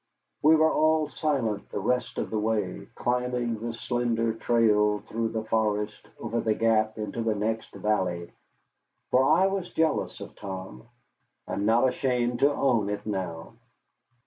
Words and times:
We 0.41 0.55
were 0.55 0.73
all 0.73 1.09
silent 1.09 1.69
the 1.69 1.79
rest 1.79 2.17
of 2.17 2.31
the 2.31 2.39
way, 2.39 2.87
climbing 2.95 3.59
the 3.59 3.71
slender 3.71 4.33
trail 4.33 4.97
through 5.01 5.29
the 5.29 5.43
forest 5.43 6.07
over 6.19 6.41
the 6.41 6.55
gap 6.55 6.97
into 6.97 7.21
the 7.21 7.35
next 7.35 7.71
valley. 7.75 8.31
For 9.11 9.23
I 9.31 9.45
was 9.45 9.69
jealous 9.69 10.19
of 10.19 10.35
Tom. 10.35 10.87
I 11.47 11.53
am 11.53 11.67
not 11.67 11.87
ashamed 11.87 12.39
to 12.39 12.51
own 12.51 12.89
it 12.89 13.05
now. 13.05 13.53